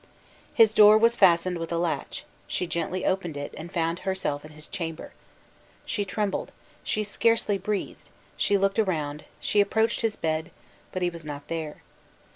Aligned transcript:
His 0.55 0.73
door 0.73 0.97
was 0.97 1.15
fastened 1.15 1.59
with 1.59 1.71
a 1.71 1.77
latch; 1.77 2.25
she 2.47 2.65
gently 2.65 3.05
opened 3.05 3.37
it, 3.37 3.53
and 3.55 3.71
found 3.71 3.99
herself 3.99 4.43
in 4.43 4.49
his 4.53 4.65
chamber. 4.65 5.13
She 5.85 6.05
trembled 6.05 6.51
she 6.83 7.03
scarcely 7.03 7.59
breathed; 7.59 8.09
she 8.35 8.57
looked 8.57 8.79
around; 8.79 9.25
she 9.39 9.61
approached 9.61 10.01
his 10.01 10.15
bed 10.15 10.49
but 10.91 11.03
he 11.03 11.11
was 11.11 11.23
not 11.23 11.49
there. 11.49 11.83